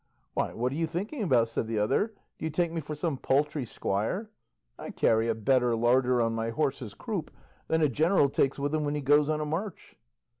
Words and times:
"Why, 0.33 0.51
what 0.55 0.71
are 0.71 0.75
you 0.75 0.87
thinking 0.87 1.21
about?" 1.21 1.47
said 1.47 1.67
the 1.67 1.77
other; 1.77 2.07
"do 2.39 2.45
you 2.45 2.49
take 2.49 2.71
me 2.71 2.81
for 2.81 2.95
some 2.95 3.17
paltry 3.19 3.65
squire? 3.65 4.31
I 4.79 4.89
carry 4.89 5.27
a 5.27 5.35
better 5.35 5.75
larder 5.75 6.19
on 6.19 6.33
my 6.33 6.49
horse's 6.49 6.95
croup 6.95 7.29
than 7.67 7.83
a 7.83 7.87
general 7.87 8.27
takes 8.27 8.57
with 8.57 8.73
him 8.73 8.83
when 8.83 8.95
he 8.95 9.01
goes 9.01 9.29
on 9.29 9.41
a 9.41 9.45
march." 9.45 9.95